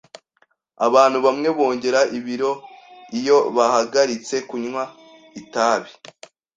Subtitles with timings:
[0.87, 2.51] Abantu bamwe bongera ibiro
[3.19, 4.83] iyo bahagaritse kunywa
[5.41, 5.91] itabi.